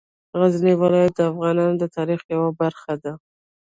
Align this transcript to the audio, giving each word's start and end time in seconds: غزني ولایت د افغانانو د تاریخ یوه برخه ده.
غزني 0.39 0.73
ولایت 0.81 1.13
د 1.15 1.19
افغانانو 1.31 1.73
د 1.79 1.85
تاریخ 1.95 2.21
یوه 2.33 2.49
برخه 2.61 2.93
ده. 3.03 3.13